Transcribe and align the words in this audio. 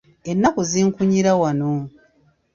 Ennaku 0.31 0.61
zinkunyira 0.71 1.31
wano. 1.41 1.71